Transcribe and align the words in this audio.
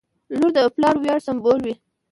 •لور 0.37 0.51
د 0.55 0.57
پلار 0.75 0.95
د 0.97 1.01
ویاړ 1.03 1.19
سمبول 1.27 1.57
وي. 1.65 1.73